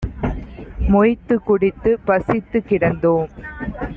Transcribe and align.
மொய்த்துக் 0.87 1.45
குடித்துப் 1.45 2.01
பசித்துக் 2.05 2.67
கிடந்தோம் 2.67 3.29